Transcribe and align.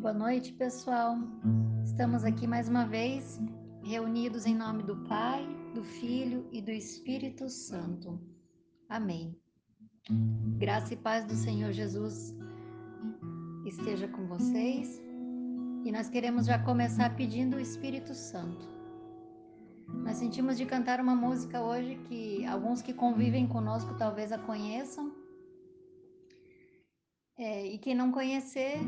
Boa 0.00 0.14
noite, 0.14 0.54
pessoal. 0.54 1.18
Estamos 1.84 2.24
aqui 2.24 2.46
mais 2.46 2.70
uma 2.70 2.86
vez 2.86 3.38
reunidos 3.84 4.46
em 4.46 4.54
nome 4.54 4.82
do 4.82 4.96
Pai, 5.04 5.46
do 5.74 5.84
Filho 5.84 6.48
e 6.50 6.62
do 6.62 6.70
Espírito 6.70 7.50
Santo. 7.50 8.18
Amém. 8.88 9.36
Graça 10.56 10.94
e 10.94 10.96
paz 10.96 11.26
do 11.26 11.34
Senhor 11.34 11.72
Jesus 11.72 12.34
esteja 13.66 14.08
com 14.08 14.26
vocês. 14.26 15.02
E 15.84 15.92
nós 15.92 16.08
queremos 16.08 16.46
já 16.46 16.58
começar 16.58 17.14
pedindo 17.14 17.58
o 17.58 17.60
Espírito 17.60 18.14
Santo. 18.14 18.66
Nós 19.86 20.16
sentimos 20.16 20.56
de 20.56 20.64
cantar 20.64 20.98
uma 20.98 21.14
música 21.14 21.60
hoje 21.62 21.96
que 22.08 22.46
alguns 22.46 22.80
que 22.80 22.94
convivem 22.94 23.46
conosco 23.46 23.94
talvez 23.98 24.32
a 24.32 24.38
conheçam. 24.38 25.12
É, 27.36 27.66
e 27.66 27.76
quem 27.78 27.94
não 27.94 28.10
conhecer, 28.10 28.78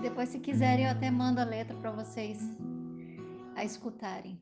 depois, 0.00 0.28
se 0.28 0.38
quiserem, 0.38 0.86
eu 0.86 0.90
até 0.90 1.10
mando 1.10 1.40
a 1.40 1.44
letra 1.44 1.76
para 1.76 1.90
vocês 1.90 2.38
a 3.54 3.64
escutarem. 3.64 4.38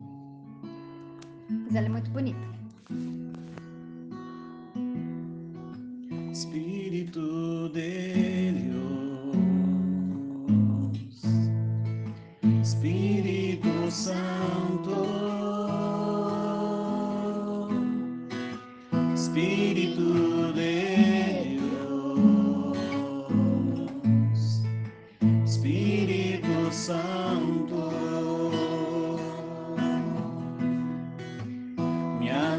Mas 1.48 1.74
ela 1.74 1.86
é 1.86 1.90
muito 1.90 2.10
bonita. 2.10 2.38
Espírito 6.32 7.70
de 7.74 8.52
Deus, 8.52 9.34
Espírito 12.62 13.90
Santo, 13.90 14.90
Espírito 19.14 20.39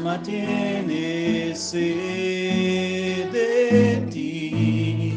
alma 0.02 0.20
tiene 0.20 1.54
sed 1.54 3.30
de 3.30 4.04
ti, 4.10 5.14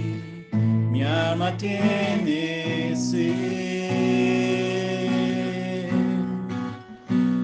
mi 0.92 1.04
alma 1.04 1.52
tiene 1.58 2.96
sed, 2.96 3.26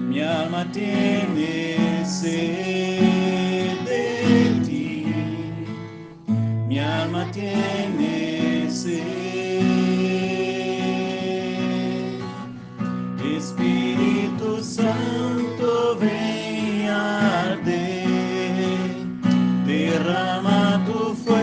mi 0.08 0.20
alma 0.20 0.64
tiene 0.70 2.04
sed 2.06 3.82
de 3.86 4.60
ti, 4.64 5.04
mi 6.68 6.78
alma 6.78 7.28
tiene 7.32 7.81
derrama 19.92 20.80
tu 20.86 21.14
fuego 21.22 21.41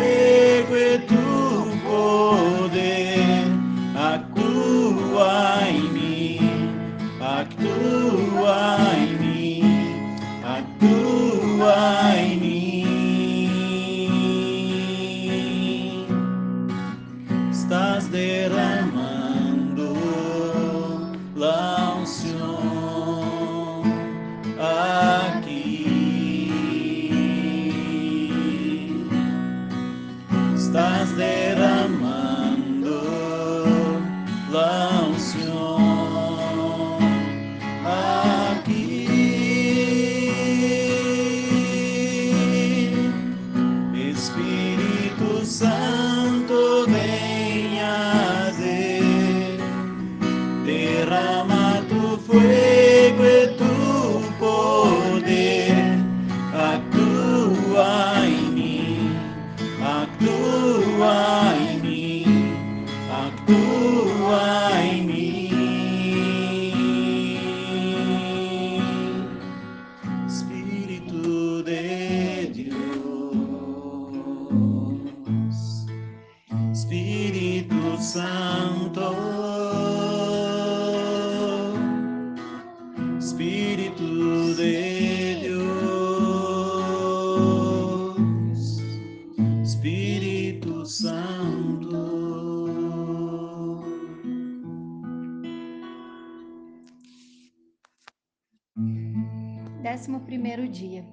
Décimo 99.81 100.19
primeiro 100.25 100.67
dia. 100.67 101.05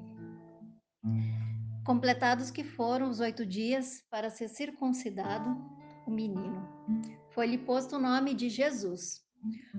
Completados 1.84 2.50
que 2.50 2.64
foram 2.64 3.08
os 3.08 3.20
oito 3.20 3.46
dias 3.46 4.02
para 4.10 4.28
ser 4.28 4.48
circuncidado 4.48 5.56
o 6.04 6.10
menino, 6.10 6.68
foi-lhe 7.30 7.58
posto 7.58 7.94
o 7.94 8.00
nome 8.00 8.34
de 8.34 8.48
Jesus, 8.48 9.24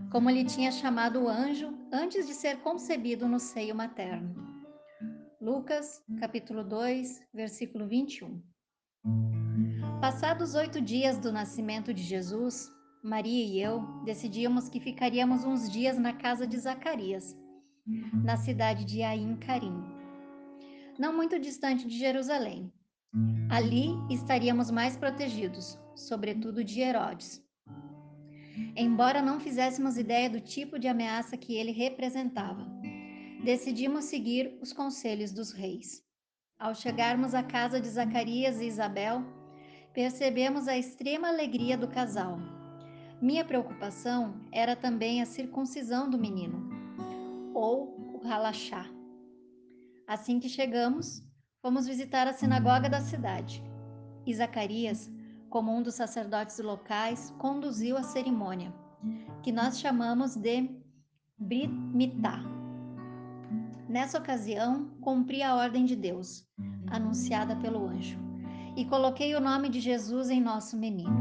como 0.09 0.30
lhe 0.30 0.46
tinha 0.46 0.72
chamado 0.72 1.24
o 1.24 1.28
anjo 1.28 1.78
antes 1.92 2.26
de 2.28 2.34
ser 2.34 2.59
concebido 2.62 3.28
no 3.28 3.40
seio 3.40 3.76
materno. 3.76 4.34
Lucas, 5.42 6.02
capítulo 6.18 6.64
2, 6.64 7.24
versículo 7.34 7.88
21. 7.90 8.42
Passados 10.00 10.56
oito 10.56 10.80
dias 10.80 11.18
do 11.18 11.30
nascimento 11.30 11.94
de 11.94 12.03
Jesus, 12.03 12.72
Maria 13.03 13.46
e 13.46 13.62
eu 13.62 13.81
decidimos 14.06 14.70
que 14.70 14.80
ficaríamos 14.80 15.44
uns 15.44 15.70
dias 15.70 15.97
na 15.97 16.14
casa 16.14 16.47
de 16.47 16.58
Zacarias, 16.58 17.36
na 18.24 18.36
cidade 18.36 18.84
de 18.84 19.02
Ain 19.02 19.38
Carim, 19.38 19.81
não 21.00 21.16
muito 21.16 21.40
distante 21.40 21.88
de 21.88 21.98
Jerusalém. 21.98 22.72
Ali 23.50 23.92
estaríamos 24.09 24.70
mais 24.70 24.98
protegidos, 24.98 25.80
sobretudo 25.96 26.64
de 26.64 26.81
Herodes. 26.81 27.42
Embora 28.76 29.22
não 29.22 29.40
fizéssemos 29.40 29.97
ideia 29.97 30.30
do 30.30 30.42
tipo 30.42 30.78
de 30.78 30.88
ameaça 30.88 31.38
que 31.38 31.56
ele 31.56 31.72
representava, 31.72 32.68
decidimos 33.44 34.06
seguir 34.06 34.58
os 34.62 34.74
conselhos 34.74 35.31
dos 35.31 35.52
reis. 35.52 36.03
Ao 36.59 36.74
chegarmos 36.74 37.34
à 37.34 37.44
casa 37.44 37.80
de 37.80 37.88
Zacarias 37.88 38.59
e 38.59 38.66
Isabel, 38.66 39.24
percebemos 39.94 40.68
a 40.68 40.78
extrema 40.78 41.28
alegria 41.28 41.78
do 41.78 41.88
casal. 41.88 42.40
Minha 43.22 43.46
preocupação 43.46 44.35
era 44.52 44.76
também 44.76 45.22
a 45.22 45.26
circuncisão 45.26 46.09
do 46.09 46.17
menino, 46.17 46.66
ou 47.58 48.20
o 48.22 48.28
halachá. 48.28 48.86
Assim 50.08 50.40
que 50.40 50.48
chegamos, 50.48 51.24
fomos 51.59 51.88
visitar 51.88 52.28
a 52.28 52.34
sinagoga 52.34 52.88
da 52.88 53.02
cidade. 53.02 53.64
E 54.28 54.36
Zacarias, 54.36 55.12
como 55.50 55.76
um 55.76 55.82
dos 55.82 55.96
sacerdotes 55.96 56.59
locais, 56.59 57.34
conduziu 57.40 57.98
a 57.98 58.04
cerimônia, 58.04 58.72
que 59.42 59.52
nós 59.52 59.80
chamamos 59.80 60.36
de 60.36 60.70
Brit 61.40 61.74
Mitá. 61.74 62.40
Nessa 63.90 64.20
ocasião, 64.20 64.92
cumpri 65.02 65.42
a 65.42 65.56
ordem 65.56 65.84
de 65.84 65.96
Deus, 65.96 66.46
anunciada 66.92 67.56
pelo 67.56 67.88
anjo, 67.88 68.20
e 68.76 68.86
coloquei 68.86 69.34
o 69.34 69.42
nome 69.42 69.68
de 69.70 69.80
Jesus 69.80 70.30
em 70.30 70.40
nosso 70.40 70.78
menino. 70.78 71.18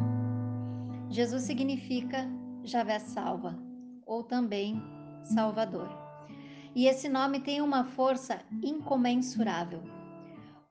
Jesus 1.08 1.44
significa 1.44 2.28
Javé 2.62 2.98
salva, 2.98 3.58
ou 4.04 4.22
também 4.22 4.82
Salvador. 5.24 6.05
E 6.76 6.86
esse 6.86 7.08
nome 7.08 7.40
tem 7.40 7.60
uma 7.60 7.82
força 7.82 8.38
incomensurável. 8.62 9.82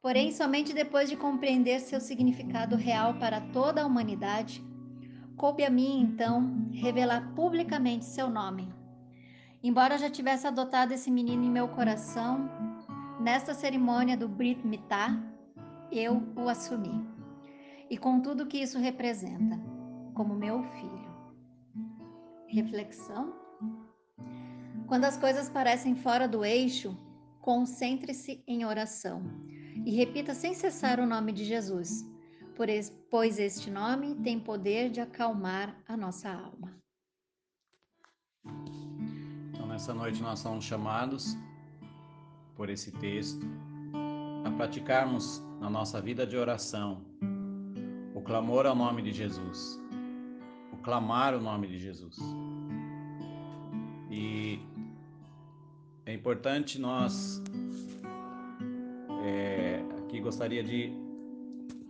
Porém, 0.01 0.31
somente 0.31 0.71
depois 0.71 1.09
de 1.09 1.17
compreender 1.17 1.81
seu 1.81 1.99
significado 1.99 2.77
real 2.77 3.15
para 3.15 3.41
toda 3.41 3.81
a 3.81 3.85
humanidade, 3.85 4.63
Coube 5.37 5.65
a 5.65 5.69
mim, 5.69 5.99
então, 6.01 6.69
revelar 6.71 7.33
publicamente 7.35 8.05
seu 8.05 8.29
nome. 8.29 8.73
Embora 9.61 9.95
eu 9.95 9.99
já 9.99 10.09
tivesse 10.09 10.47
adotado 10.47 10.93
esse 10.93 11.11
menino 11.11 11.43
em 11.43 11.51
meu 11.51 11.67
coração, 11.67 12.49
nesta 13.19 13.53
cerimônia 13.53 14.15
do 14.15 14.29
Brit 14.29 14.65
Mitah, 14.65 15.21
eu 15.91 16.23
o 16.37 16.47
assumi. 16.47 17.05
E 17.89 17.97
com 17.97 18.21
tudo 18.21 18.45
que 18.45 18.57
isso 18.57 18.79
representa, 18.79 19.59
como 20.13 20.33
meu 20.33 20.63
filho. 20.63 21.05
Reflexão. 22.47 23.44
Quando 24.87 25.05
as 25.05 25.17
coisas 25.17 25.49
parecem 25.49 25.95
fora 25.95 26.27
do 26.27 26.45
eixo, 26.45 26.95
concentre-se 27.41 28.43
em 28.47 28.65
oração 28.65 29.23
e 29.83 29.95
repita 29.95 30.33
sem 30.33 30.53
cessar 30.53 30.99
o 30.99 31.05
nome 31.05 31.31
de 31.31 31.43
Jesus, 31.43 32.05
pois 33.09 33.39
este 33.39 33.71
nome 33.71 34.15
tem 34.15 34.39
poder 34.39 34.89
de 34.89 35.01
acalmar 35.01 35.75
a 35.87 35.97
nossa 35.97 36.29
alma. 36.31 36.75
Então, 39.49 39.65
nessa 39.67 39.93
noite, 39.93 40.21
nós 40.21 40.39
somos 40.39 40.63
chamados 40.63 41.35
por 42.55 42.69
esse 42.69 42.91
texto 42.91 43.45
a 44.45 44.51
praticarmos 44.51 45.41
na 45.59 45.69
nossa 45.69 45.99
vida 45.99 46.27
de 46.27 46.37
oração 46.37 47.03
o 48.13 48.21
clamor 48.21 48.65
ao 48.67 48.75
nome 48.75 49.01
de 49.01 49.11
Jesus, 49.11 49.79
o 50.71 50.77
clamar 50.77 51.33
o 51.33 51.41
nome 51.41 51.67
de 51.67 51.79
Jesus. 51.79 52.17
E 54.09 54.59
importante 56.15 56.79
nós 56.79 57.41
é, 59.23 59.83
aqui 59.99 60.19
gostaria 60.19 60.63
de 60.63 60.91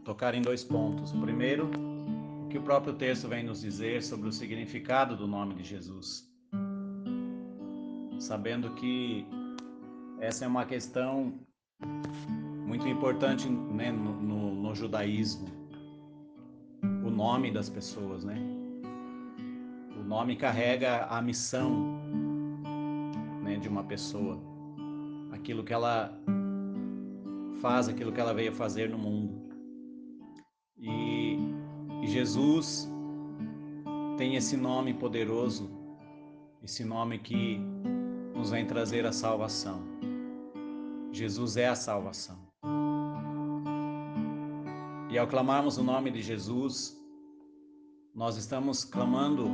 tocar 0.04 0.34
em 0.36 0.42
dois 0.42 0.64
pontos. 0.64 1.12
O 1.12 1.22
primeiro, 1.22 1.70
o 2.44 2.48
que 2.50 2.58
o 2.58 2.62
próprio 2.62 2.94
texto 2.94 3.28
vem 3.28 3.44
nos 3.44 3.62
dizer 3.62 4.04
sobre 4.04 4.28
o 4.28 4.32
significado 4.32 5.16
do 5.16 5.28
nome 5.28 5.56
de 5.56 5.64
Jesus. 5.64 6.30
Sabendo 8.20 8.74
que 8.76 9.26
essa 10.20 10.46
é 10.46 10.48
uma 10.48 10.66
questão 10.66 11.40
muito 12.66 12.88
importante 12.88 13.48
né, 13.48 13.92
no, 13.92 14.22
no, 14.22 14.56
no 14.56 14.76
judaísmo. 14.76 15.48
O 17.06 17.10
nome 17.10 17.52
das 17.52 17.70
pessoas, 17.70 18.24
né? 18.24 18.38
O 20.00 20.04
nome 20.04 20.36
carrega 20.36 21.06
a 21.06 21.22
missão 21.22 21.95
de 23.66 23.70
uma 23.70 23.84
pessoa, 23.84 24.40
aquilo 25.32 25.64
que 25.64 25.74
ela 25.74 26.16
faz, 27.60 27.90
aquilo 27.90 28.12
que 28.12 28.22
ela 28.22 28.32
veio 28.32 28.54
fazer 28.54 28.88
no 28.92 28.98
mundo. 28.98 29.34
E, 30.78 31.40
Jesus 32.04 32.88
tem 34.18 34.36
esse 34.36 34.56
nome 34.56 34.94
poderoso, 34.94 35.68
esse 36.62 36.86
nome 36.86 37.18
que 37.18 37.60
nos 38.36 38.52
vem 38.52 38.68
trazer 38.68 39.04
a 39.04 39.12
salvação. 39.12 39.82
Jesus 41.12 41.58
é 41.58 41.68
a 41.68 41.76
salvação. 41.76 42.38
E 45.10 45.18
ao 45.18 45.28
clamarmos 45.28 45.80
o 45.80 45.84
nome 45.84 46.12
de 46.12 46.22
Jesus, 46.22 46.96
nós 48.14 48.38
estamos 48.38 48.86
clamando 48.86 49.50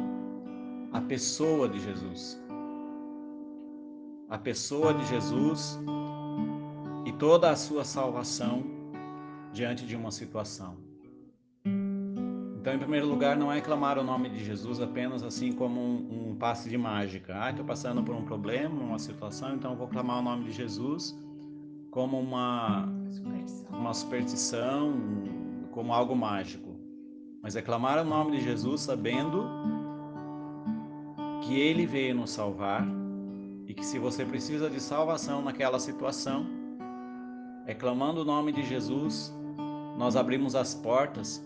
a 0.91 0.99
pessoa 0.99 1.69
de 1.69 1.79
Jesus. 1.79 2.40
A 4.31 4.37
pessoa 4.37 4.93
de 4.93 5.05
Jesus 5.07 5.77
e 7.05 7.11
toda 7.11 7.51
a 7.51 7.55
sua 7.55 7.83
salvação 7.83 8.63
diante 9.51 9.85
de 9.85 9.93
uma 9.93 10.09
situação. 10.09 10.77
Então, 12.61 12.73
em 12.73 12.79
primeiro 12.79 13.07
lugar, 13.07 13.35
não 13.35 13.51
é 13.51 13.59
clamar 13.59 13.99
o 13.99 14.03
nome 14.03 14.29
de 14.29 14.41
Jesus 14.41 14.79
apenas 14.79 15.21
assim 15.21 15.51
como 15.51 15.81
um, 15.81 16.29
um 16.29 16.35
passe 16.37 16.69
de 16.69 16.77
mágica. 16.77 17.35
Ah, 17.43 17.49
estou 17.49 17.65
passando 17.65 18.01
por 18.03 18.15
um 18.15 18.23
problema, 18.23 18.73
uma 18.73 18.99
situação, 18.99 19.53
então 19.53 19.75
vou 19.75 19.89
clamar 19.89 20.19
o 20.19 20.21
nome 20.21 20.45
de 20.45 20.51
Jesus 20.53 21.13
como 21.91 22.17
uma 22.17 22.87
superstição. 23.09 23.79
uma 23.79 23.93
superstição, 23.93 24.93
como 25.71 25.91
algo 25.93 26.15
mágico. 26.15 26.79
Mas 27.43 27.57
é 27.57 27.61
clamar 27.61 27.99
o 27.99 28.07
nome 28.07 28.37
de 28.37 28.43
Jesus 28.43 28.79
sabendo 28.79 29.45
que 31.41 31.59
Ele 31.59 31.85
veio 31.85 32.15
nos 32.15 32.29
salvar 32.29 33.00
e 33.71 33.73
que 33.73 33.85
se 33.85 33.97
você 33.97 34.25
precisa 34.25 34.69
de 34.69 34.81
salvação 34.81 35.41
naquela 35.41 35.79
situação, 35.79 36.45
é 37.65 37.73
clamando 37.73 38.21
o 38.21 38.25
nome 38.25 38.51
de 38.51 38.65
Jesus, 38.65 39.33
nós 39.97 40.17
abrimos 40.17 40.55
as 40.55 40.75
portas 40.75 41.41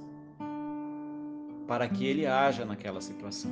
para 1.68 1.88
que 1.88 2.04
Ele 2.04 2.26
haja 2.26 2.66
naquela 2.66 3.00
situação. 3.00 3.52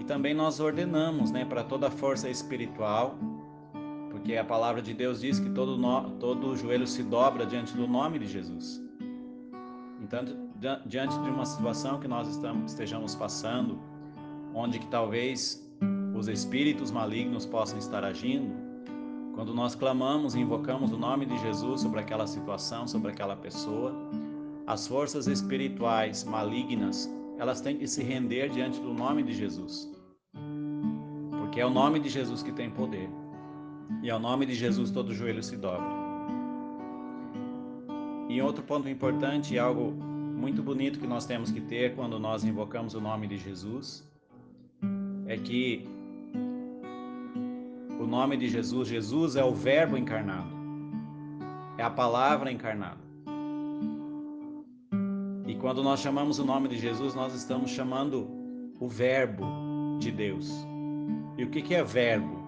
E 0.00 0.04
também 0.04 0.34
nós 0.34 0.58
ordenamos, 0.58 1.30
né, 1.30 1.44
para 1.44 1.62
toda 1.62 1.88
força 1.92 2.28
espiritual, 2.28 3.16
porque 4.10 4.34
a 4.34 4.44
palavra 4.44 4.82
de 4.82 4.92
Deus 4.92 5.20
diz 5.20 5.38
que 5.38 5.50
todo, 5.50 5.78
no, 5.78 6.10
todo 6.18 6.56
joelho 6.56 6.88
se 6.88 7.04
dobra 7.04 7.46
diante 7.46 7.72
do 7.76 7.86
nome 7.86 8.18
de 8.18 8.26
Jesus. 8.26 8.82
Então, 10.02 10.24
diante 10.84 11.16
de 11.20 11.30
uma 11.30 11.46
situação 11.46 12.00
que 12.00 12.08
nós 12.08 12.26
estamos, 12.26 12.72
estejamos 12.72 13.14
passando, 13.14 13.78
onde 14.52 14.80
que 14.80 14.88
talvez 14.88 15.69
os 16.20 16.28
espíritos 16.28 16.90
malignos 16.90 17.46
possam 17.46 17.78
estar 17.78 18.04
agindo, 18.04 18.54
quando 19.34 19.54
nós 19.54 19.74
clamamos 19.74 20.34
e 20.34 20.40
invocamos 20.40 20.92
o 20.92 20.98
nome 20.98 21.24
de 21.24 21.38
Jesus 21.38 21.80
sobre 21.80 21.98
aquela 21.98 22.26
situação, 22.26 22.86
sobre 22.86 23.10
aquela 23.10 23.34
pessoa, 23.34 23.94
as 24.66 24.86
forças 24.86 25.26
espirituais 25.26 26.22
malignas, 26.24 27.10
elas 27.38 27.62
têm 27.62 27.78
que 27.78 27.88
se 27.88 28.02
render 28.02 28.50
diante 28.50 28.78
do 28.80 28.92
nome 28.92 29.22
de 29.22 29.32
Jesus. 29.32 29.90
Porque 31.38 31.58
é 31.58 31.64
o 31.64 31.70
nome 31.70 31.98
de 31.98 32.10
Jesus 32.10 32.42
que 32.42 32.52
tem 32.52 32.68
poder. 32.68 33.08
E 34.02 34.10
ao 34.10 34.20
nome 34.20 34.44
de 34.44 34.54
Jesus 34.54 34.90
todo 34.90 35.14
joelho 35.14 35.42
se 35.42 35.56
dobra. 35.56 35.88
E 38.28 38.42
outro 38.42 38.62
ponto 38.62 38.90
importante, 38.90 39.58
algo 39.58 39.90
muito 39.90 40.62
bonito 40.62 41.00
que 41.00 41.06
nós 41.06 41.24
temos 41.24 41.50
que 41.50 41.62
ter 41.62 41.94
quando 41.94 42.18
nós 42.18 42.44
invocamos 42.44 42.92
o 42.92 43.00
nome 43.00 43.26
de 43.26 43.38
Jesus, 43.38 44.06
é 45.26 45.38
que 45.38 45.88
o 48.00 48.06
nome 48.06 48.36
de 48.36 48.48
Jesus, 48.48 48.88
Jesus 48.88 49.36
é 49.36 49.44
o 49.44 49.52
Verbo 49.52 49.96
encarnado, 49.96 50.50
é 51.76 51.82
a 51.82 51.90
palavra 51.90 52.50
encarnada. 52.50 53.00
E 55.46 55.54
quando 55.56 55.82
nós 55.82 56.00
chamamos 56.00 56.38
o 56.38 56.44
nome 56.44 56.68
de 56.68 56.78
Jesus, 56.78 57.14
nós 57.14 57.34
estamos 57.34 57.70
chamando 57.70 58.28
o 58.78 58.88
Verbo 58.88 59.44
de 59.98 60.10
Deus. 60.10 60.50
E 61.36 61.44
o 61.44 61.50
que, 61.50 61.60
que 61.60 61.74
é 61.74 61.84
verbo? 61.84 62.40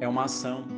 É 0.00 0.08
uma 0.08 0.24
ação 0.24 0.76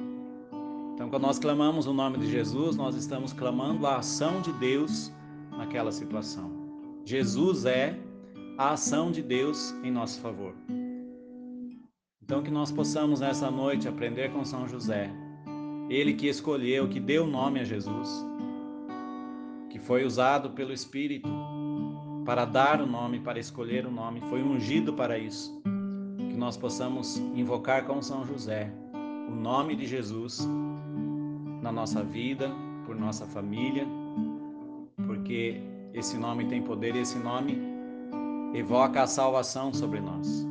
então, 0.99 1.09
quando 1.09 1.23
nós 1.23 1.39
clamamos 1.39 1.87
o 1.87 1.93
nome 1.93 2.19
de 2.19 2.29
Jesus, 2.29 2.75
nós 2.75 2.97
estamos 2.97 3.33
clamando 3.33 3.87
a 3.87 3.99
ação 3.99 4.41
de 4.41 4.53
Deus 4.55 5.13
naquela 5.57 5.93
situação. 5.93 6.51
Jesus 7.05 7.65
é 7.65 7.97
a 8.59 8.73
ação 8.73 9.13
de 9.13 9.23
Deus 9.23 9.73
em 9.85 9.93
nosso 9.93 10.21
favor. 10.21 10.57
Então, 12.29 12.43
que 12.43 12.51
nós 12.51 12.71
possamos 12.71 13.21
nessa 13.21 13.51
noite 13.51 13.89
aprender 13.89 14.31
com 14.31 14.45
São 14.45 14.69
José, 14.69 15.11
ele 15.89 16.13
que 16.13 16.29
escolheu, 16.29 16.87
que 16.87 17.01
deu 17.01 17.27
nome 17.27 17.59
a 17.59 17.65
Jesus, 17.65 18.23
que 19.71 19.79
foi 19.79 20.05
usado 20.05 20.51
pelo 20.51 20.71
Espírito 20.71 21.27
para 22.27 22.45
dar 22.45 22.83
o 22.83 22.87
nome, 22.87 23.19
para 23.19 23.39
escolher 23.39 23.87
o 23.87 23.91
nome, 23.91 24.21
foi 24.29 24.43
ungido 24.43 24.93
para 24.93 25.19
isso. 25.19 25.59
Que 26.19 26.37
nós 26.37 26.55
possamos 26.55 27.17
invocar 27.35 27.87
com 27.87 28.03
São 28.03 28.27
José 28.27 28.71
o 29.27 29.35
nome 29.35 29.75
de 29.75 29.87
Jesus 29.87 30.47
na 31.63 31.73
nossa 31.73 32.03
vida, 32.03 32.51
por 32.85 32.95
nossa 32.95 33.25
família, 33.25 33.87
porque 35.07 35.63
esse 35.95 36.19
nome 36.19 36.45
tem 36.45 36.61
poder 36.61 36.95
e 36.95 36.99
esse 36.99 37.19
nome 37.19 37.59
evoca 38.53 39.03
a 39.03 39.07
salvação 39.07 39.73
sobre 39.73 39.99
nós, 39.99 40.47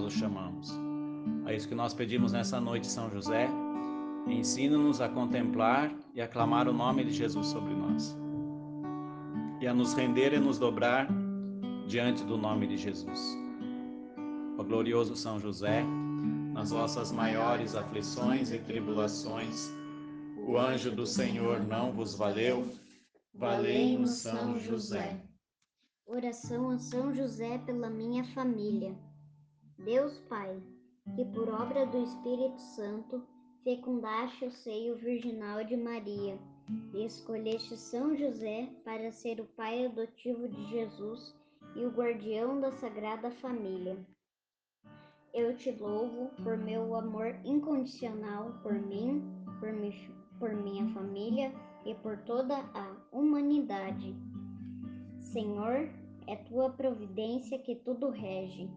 nós 0.00 0.14
o 0.14 0.18
chamamos. 0.18 0.72
É 1.46 1.54
isso 1.54 1.68
que 1.68 1.74
nós 1.74 1.92
pedimos 1.92 2.32
nessa 2.32 2.58
noite, 2.60 2.86
São 2.86 3.10
José. 3.10 3.48
Ensina-nos 4.26 5.00
a 5.00 5.08
contemplar 5.08 5.92
e 6.14 6.20
a 6.22 6.28
clamar 6.28 6.68
o 6.68 6.72
nome 6.72 7.04
de 7.04 7.12
Jesus 7.12 7.48
sobre 7.48 7.74
nós, 7.74 8.16
e 9.60 9.66
a 9.66 9.74
nos 9.74 9.94
render 9.94 10.32
e 10.32 10.38
nos 10.38 10.58
dobrar 10.58 11.08
diante 11.86 12.24
do 12.24 12.36
nome 12.36 12.66
de 12.66 12.76
Jesus. 12.76 13.36
Ó 14.58 14.62
glorioso 14.62 15.16
São 15.16 15.38
José, 15.38 15.84
nas 16.52 16.70
vossas 16.70 17.12
maiores 17.12 17.74
aflições 17.74 18.50
e 18.52 18.58
tribulações. 18.58 19.70
O 20.46 20.56
anjo 20.56 20.90
do 20.90 21.06
Senhor 21.06 21.60
não 21.60 21.92
vos 21.92 22.14
valeu. 22.14 22.66
Valei-nos 23.34 24.12
São 24.12 24.58
José. 24.58 25.20
Oração 26.06 26.70
a 26.70 26.78
São 26.78 27.14
José 27.14 27.58
pela 27.58 27.90
minha 27.90 28.24
família. 28.24 28.96
Deus 29.84 30.18
Pai, 30.28 30.62
que 31.16 31.24
por 31.24 31.48
obra 31.48 31.86
do 31.86 32.02
Espírito 32.02 32.60
Santo 32.76 33.22
fecundaste 33.64 34.44
o 34.44 34.50
seio 34.50 34.96
virginal 34.96 35.64
de 35.64 35.76
Maria 35.76 36.38
escolheste 36.94 37.76
São 37.76 38.16
José 38.16 38.68
para 38.84 39.10
ser 39.10 39.40
o 39.40 39.44
pai 39.44 39.86
adotivo 39.86 40.48
de 40.48 40.66
Jesus 40.66 41.34
e 41.74 41.84
o 41.84 41.90
guardião 41.90 42.60
da 42.60 42.70
Sagrada 42.72 43.30
Família. 43.30 43.96
Eu 45.32 45.56
te 45.56 45.70
louvo 45.70 46.30
por 46.42 46.56
meu 46.56 46.94
amor 46.94 47.38
incondicional 47.44 48.52
por 48.62 48.74
mim, 48.74 49.22
por, 49.60 49.72
mi, 49.72 49.92
por 50.38 50.54
minha 50.54 50.86
família 50.92 51.52
e 51.84 51.94
por 51.94 52.18
toda 52.18 52.56
a 52.56 52.96
humanidade. 53.12 54.14
Senhor, 55.20 55.88
é 56.26 56.36
tua 56.36 56.70
providência 56.70 57.58
que 57.58 57.76
tudo 57.76 58.10
rege. 58.10 58.68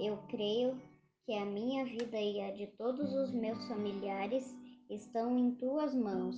Eu 0.00 0.16
creio 0.28 0.80
que 1.24 1.34
a 1.34 1.44
minha 1.44 1.84
vida 1.84 2.20
e 2.20 2.40
a 2.40 2.52
de 2.52 2.68
todos 2.68 3.12
os 3.14 3.32
meus 3.32 3.66
familiares 3.66 4.56
estão 4.88 5.36
em 5.36 5.54
tuas 5.56 5.94
mãos. 5.94 6.36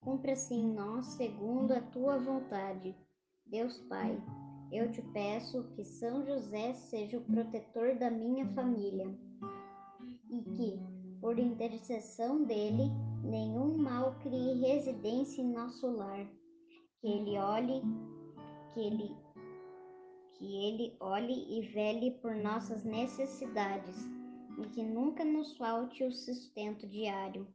Cumpra-se 0.00 0.54
em 0.54 0.72
nós 0.72 1.06
segundo 1.06 1.72
a 1.72 1.80
tua 1.80 2.18
vontade. 2.18 2.96
Deus 3.46 3.78
Pai, 3.88 4.18
eu 4.72 4.90
te 4.90 5.02
peço 5.12 5.64
que 5.74 5.84
São 5.84 6.24
José 6.24 6.72
seja 6.72 7.18
o 7.18 7.24
protetor 7.24 7.98
da 7.98 8.10
minha 8.10 8.46
família 8.54 9.06
e 10.30 10.42
que, 10.42 10.80
por 11.20 11.38
intercessão 11.38 12.44
dele, 12.44 12.90
nenhum 13.22 13.76
mal 13.76 14.14
crie 14.20 14.54
residência 14.60 15.42
em 15.42 15.52
nosso 15.52 15.86
lar. 15.86 16.26
Que 17.00 17.08
ele 17.08 17.38
olhe, 17.38 17.82
que 18.72 18.80
ele 18.80 19.16
que 20.38 20.56
ele 20.64 20.96
olhe 21.00 21.58
e 21.58 21.66
vele 21.68 22.12
por 22.22 22.34
nossas 22.36 22.84
necessidades 22.84 23.96
e 24.58 24.68
que 24.68 24.82
nunca 24.82 25.24
nos 25.24 25.56
falte 25.56 26.04
o 26.04 26.12
sustento 26.12 26.86
diário. 26.86 27.46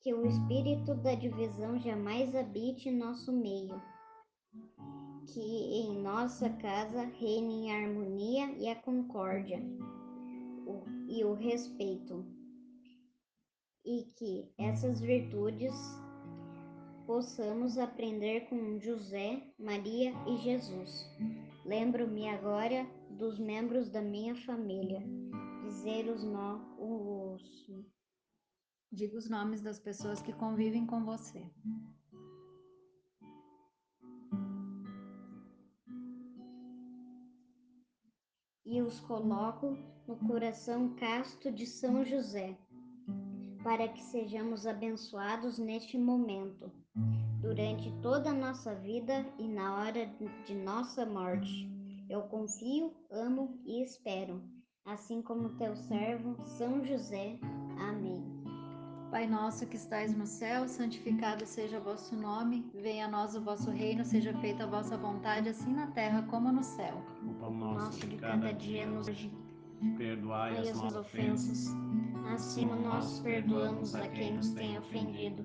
Que 0.00 0.12
o 0.12 0.26
espírito 0.26 0.94
da 0.94 1.14
divisão 1.14 1.78
jamais 1.78 2.34
habite 2.34 2.90
nosso 2.90 3.32
meio. 3.32 3.80
Que 5.32 5.40
em 5.40 6.02
nossa 6.02 6.50
casa 6.50 7.04
reine 7.04 7.70
a 7.70 7.76
harmonia 7.76 8.52
e 8.58 8.68
a 8.68 8.76
concórdia 8.76 9.62
e 11.08 11.24
o 11.24 11.34
respeito. 11.34 12.26
E 13.84 14.04
que 14.16 14.52
essas 14.58 15.00
virtudes 15.00 15.72
possamos 17.06 17.78
aprender 17.78 18.48
com 18.48 18.78
José, 18.78 19.42
Maria 19.58 20.12
e 20.26 20.36
Jesus. 20.38 21.10
Lembro-me 21.64 22.28
agora 22.28 22.86
dos 23.10 23.38
membros 23.38 23.88
da 23.88 24.02
minha 24.02 24.34
família. 24.34 25.02
Dizer 25.62 26.08
os, 26.08 26.24
no, 26.24 26.60
os 26.78 27.42
Diga 28.94 29.16
os 29.16 29.26
nomes 29.30 29.62
das 29.62 29.78
pessoas 29.78 30.20
que 30.20 30.34
convivem 30.34 30.86
com 30.86 31.02
você. 31.02 31.50
E 38.66 38.82
os 38.82 39.00
coloco 39.00 39.78
no 40.06 40.16
coração 40.28 40.94
casto 40.96 41.50
de 41.50 41.66
São 41.66 42.04
José, 42.04 42.58
para 43.64 43.88
que 43.88 44.02
sejamos 44.02 44.66
abençoados 44.66 45.58
neste 45.58 45.96
momento, 45.96 46.70
durante 47.40 47.90
toda 48.00 48.30
a 48.30 48.34
nossa 48.34 48.74
vida 48.74 49.26
e 49.38 49.48
na 49.48 49.74
hora 49.76 50.10
de 50.46 50.54
nossa 50.54 51.04
morte. 51.04 51.70
Eu 52.08 52.22
confio, 52.22 52.92
amo 53.10 53.58
e 53.64 53.82
espero, 53.82 54.42
assim 54.84 55.22
como 55.22 55.56
teu 55.56 55.74
servo 55.74 56.36
São 56.42 56.84
José. 56.84 57.38
Amém. 57.78 58.22
Pai 59.10 59.26
nosso 59.26 59.66
que 59.66 59.76
estais 59.76 60.16
no 60.16 60.26
céu, 60.26 60.66
santificado 60.66 61.44
seja 61.44 61.78
o 61.78 61.82
vosso 61.82 62.16
nome, 62.16 62.70
venha 62.74 63.04
a 63.04 63.10
nós 63.10 63.34
o 63.34 63.42
vosso 63.42 63.70
reino, 63.70 64.04
seja 64.04 64.32
feita 64.38 64.64
a 64.64 64.66
vossa 64.66 64.96
vontade, 64.96 65.50
assim 65.50 65.74
na 65.74 65.88
terra 65.88 66.22
como 66.30 66.50
no 66.50 66.62
céu. 66.62 67.04
O 67.22 67.34
pão 67.34 67.50
nosso 67.50 68.06
de 68.06 68.16
cada 68.16 68.52
dia 68.52 68.86
nos 68.86 69.06
perdoai 69.98 70.56
as 70.56 70.80
nossas 70.80 70.96
ofensas, 70.96 71.66
assim 72.32 72.66
como 72.66 72.80
nós 72.80 73.20
perdoamos 73.20 73.94
a 73.94 74.08
quem 74.08 74.34
nos 74.34 74.50
tem 74.50 74.78
ofendido, 74.78 75.44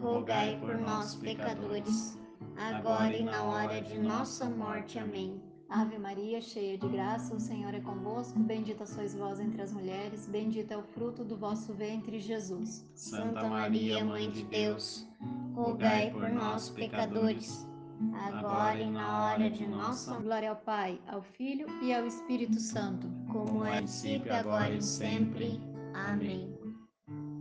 rogai 0.00 0.58
por 0.60 0.76
nós, 0.78 1.14
pecadores, 1.14 2.18
agora 2.56 3.16
e 3.16 3.22
na 3.24 3.42
hora 3.42 3.80
de 3.80 3.98
nossa 3.98 4.48
morte. 4.48 4.98
Amém. 4.98 5.40
Ave 5.68 5.98
Maria, 5.98 6.40
cheia 6.40 6.78
de 6.78 6.88
graça, 6.88 7.34
o 7.34 7.40
Senhor 7.40 7.74
é 7.74 7.80
convosco, 7.80 8.38
bendita 8.38 8.86
sois 8.86 9.16
vós 9.16 9.40
entre 9.40 9.60
as 9.60 9.72
mulheres, 9.72 10.26
bendito 10.28 10.70
é 10.70 10.76
o 10.76 10.82
fruto 10.82 11.24
do 11.24 11.36
vosso 11.36 11.72
ventre, 11.74 12.20
Jesus. 12.20 12.88
Santa 12.94 13.48
Maria, 13.48 14.04
Mãe 14.04 14.30
de 14.30 14.44
Deus, 14.44 15.08
rogai 15.54 16.10
por 16.12 16.28
nós, 16.30 16.70
pecadores, 16.70 17.66
agora 18.28 18.80
e 18.80 18.88
na 18.88 19.24
hora 19.24 19.50
de 19.50 19.66
nossa 19.66 20.12
morte. 20.12 20.24
Glória 20.24 20.50
ao 20.50 20.56
Pai, 20.56 21.00
ao 21.08 21.22
Filho 21.22 21.66
e 21.82 21.92
ao 21.92 22.06
Espírito 22.06 22.60
Santo. 22.60 23.08
como 23.32 23.64
é 23.64 23.78
princípio, 23.78 24.32
agora 24.32 24.72
e 24.72 24.80
sempre. 24.80 25.60
Amém. 25.94 26.56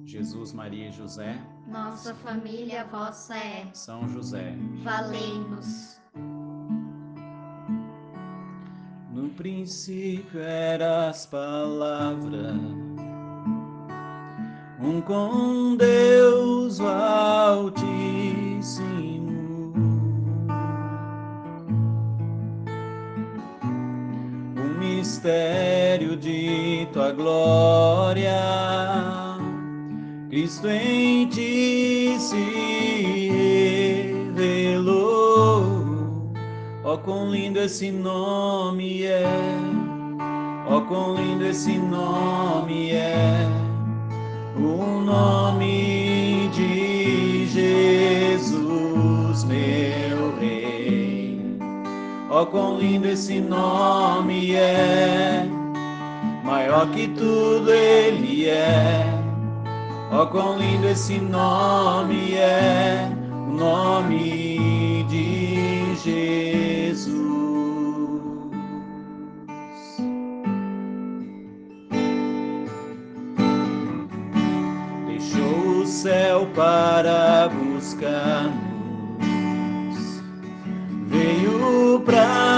Jesus, 0.04 0.52
Maria 0.52 0.90
e 0.90 0.92
José, 0.92 1.40
Nossa 1.68 2.14
família 2.16 2.86
vossa 2.86 3.36
é, 3.36 3.66
São 3.74 4.08
José. 4.08 4.56
valei-nos. 4.84 6.00
No 9.12 9.30
princípio 9.30 10.40
eras 10.42 11.26
palavra, 11.26 12.54
um 14.80 15.02
com 15.02 15.76
Deus 15.76 16.80
o 16.80 16.88
Altíssimo. 16.88 18.14
O 24.56 24.80
mistério 24.80 26.16
de 26.16 26.88
tua 26.94 27.12
glória, 27.12 28.32
Cristo 30.36 30.68
em 30.68 31.30
ti 31.30 32.18
se 32.20 32.36
revelou. 34.36 35.64
Ó, 36.84 36.98
quão 36.98 37.32
lindo 37.32 37.58
esse 37.60 37.90
nome 37.90 39.06
é! 39.06 39.24
Ó, 40.68 40.82
quão 40.82 41.16
lindo 41.16 41.46
esse 41.46 41.78
nome 41.78 42.92
é! 42.92 43.48
O 44.58 45.00
nome 45.00 46.50
de 46.54 47.48
Jesus, 47.48 49.46
meu 49.46 50.36
Rei. 50.38 51.40
Ó, 52.30 52.46
quão 52.46 52.78
lindo 52.78 53.08
esse 53.08 53.40
nome 53.40 54.54
é! 54.54 55.48
Maior 56.44 56.92
que 56.92 57.08
tudo 57.08 57.72
ele 57.72 58.50
é. 58.50 59.25
Ó, 60.18 60.26
quão 60.28 60.58
lindo 60.58 60.88
esse 60.88 61.20
nome 61.20 62.36
é! 62.36 63.12
O 63.50 63.52
nome 63.52 65.04
de 65.10 65.94
Jesus. 65.98 67.16
Deixou 75.06 75.82
o 75.82 75.86
céu 75.86 76.48
para 76.56 77.50
buscar-nos, 77.50 78.56
veio 81.10 82.00
para 82.06 82.55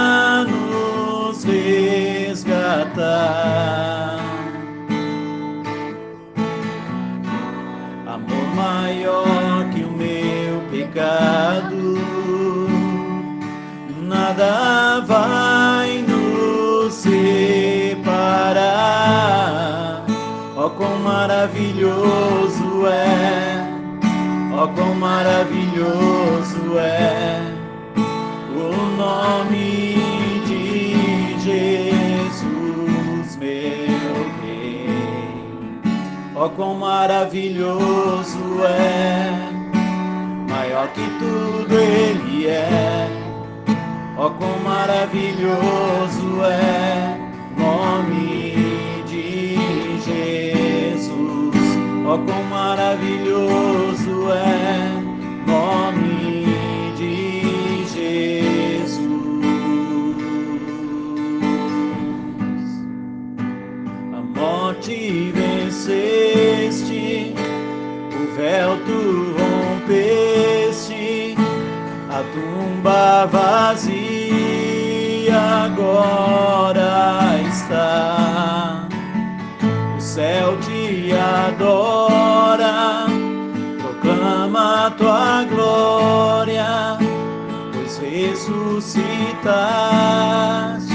maravilhoso 21.57 22.85
é, 22.85 23.67
ó, 24.53 24.67
quão 24.67 24.93
maravilhoso 24.93 26.77
é 26.77 27.41
o 28.53 28.75
nome 28.95 29.95
de 30.45 31.35
Jesus, 31.39 33.37
meu 33.37 34.29
Rei. 34.43 34.85
Ó, 36.35 36.47
quão 36.49 36.75
maravilhoso 36.75 38.63
é, 38.63 39.31
maior 40.47 40.87
que 40.89 41.09
tudo 41.19 41.73
Ele 41.73 42.45
é. 42.47 43.09
Ó, 44.15 44.29
quão 44.29 44.59
maravilhoso 44.59 46.43
é 46.43 47.17
nome 47.57 49.03
de 49.07 49.55
Jesus. 50.05 50.76
Ó, 52.09 52.17
quão 52.19 52.41
maravilhoso 52.43 54.31
é 54.31 54.93
nome 55.45 56.45
de 56.95 57.83
Jesus. 57.83 59.03
A 64.13 64.21
morte 64.39 65.33
venceste, 65.35 67.35
o 68.15 68.17
véu 68.37 68.77
tu 68.85 69.35
rompeste, 69.37 71.35
a 72.09 72.23
tumba 72.33 73.25
vazia 73.25 74.15
agora 75.65 76.93
está. 77.49 78.87
O 79.97 79.99
céu 79.99 80.55
te 80.61 80.76
adora, 81.45 83.05
proclama 83.81 84.93
tua 84.97 85.43
glória, 85.45 86.97
pois 87.73 87.97
ressuscitaste, 87.99 90.86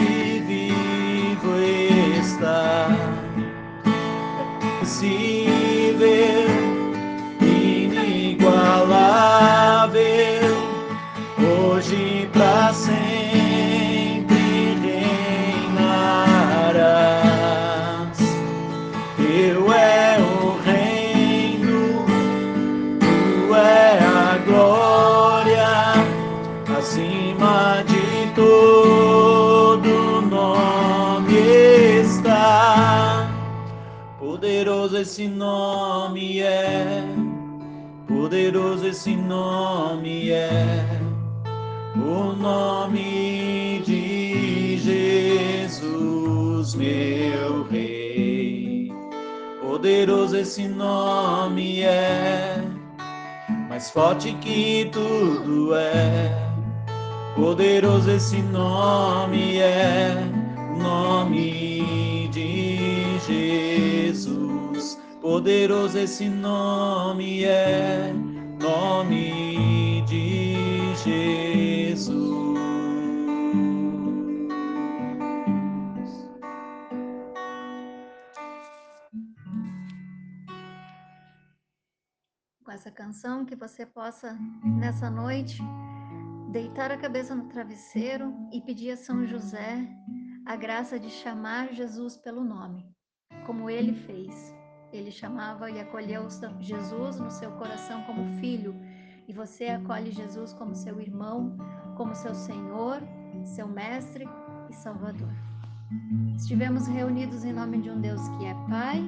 Poderoso 34.82 35.00
esse 35.00 35.28
nome 35.28 36.40
é, 36.40 37.04
poderoso 38.08 38.84
esse 38.84 39.14
nome 39.14 40.30
é, 40.32 41.00
o 41.94 42.32
nome 42.32 43.80
de 43.86 44.78
Jesus, 44.78 46.74
meu 46.74 47.62
Rei. 47.70 48.92
Poderoso 49.60 50.36
esse 50.36 50.66
nome 50.66 51.82
é, 51.82 52.60
mais 53.68 53.88
forte 53.88 54.32
que 54.40 54.90
tudo 54.92 55.76
é. 55.76 56.44
Poderoso 57.36 58.10
esse 58.10 58.42
nome 58.42 59.58
é, 59.58 60.16
nome 60.76 62.28
de 62.32 63.20
Jesus. 63.24 64.61
Poderoso 65.32 65.96
esse 65.96 66.28
nome 66.28 67.42
é, 67.42 68.12
nome 68.60 70.02
de 70.02 70.94
Jesus. 70.94 72.58
com 82.62 82.70
essa 82.70 82.90
canção, 82.90 83.46
que 83.46 83.56
você 83.56 83.86
possa, 83.86 84.38
nessa 84.62 85.08
noite, 85.08 85.62
deitar 86.50 86.90
a 86.90 86.98
cabeça 86.98 87.34
no 87.34 87.48
travesseiro 87.48 88.34
e 88.52 88.60
pedir 88.60 88.90
a 88.90 88.96
São 88.98 89.26
José 89.26 89.88
a 90.44 90.56
graça 90.56 91.00
de 91.00 91.08
chamar 91.08 91.72
Jesus 91.72 92.18
pelo 92.18 92.44
nome, 92.44 92.86
como 93.46 93.70
ele 93.70 93.94
fez. 93.94 94.61
Ele 94.92 95.10
chamava 95.10 95.70
e 95.70 95.80
acolheu 95.80 96.28
Jesus 96.60 97.18
no 97.18 97.30
seu 97.30 97.50
coração 97.52 98.02
como 98.02 98.38
filho, 98.40 98.74
e 99.26 99.32
você 99.32 99.66
acolhe 99.66 100.10
Jesus 100.12 100.52
como 100.52 100.74
seu 100.74 101.00
irmão, 101.00 101.56
como 101.96 102.14
seu 102.14 102.34
Senhor, 102.34 103.00
seu 103.44 103.66
Mestre 103.66 104.28
e 104.68 104.74
Salvador. 104.74 105.32
Estivemos 106.36 106.86
reunidos 106.86 107.44
em 107.44 107.52
nome 107.52 107.80
de 107.80 107.90
um 107.90 108.00
Deus 108.00 108.20
que 108.30 108.46
é 108.46 108.54
Pai, 108.68 109.02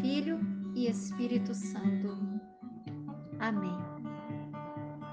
Filho 0.00 0.38
e 0.74 0.88
Espírito 0.88 1.54
Santo. 1.54 2.16
Amém. 3.38 3.93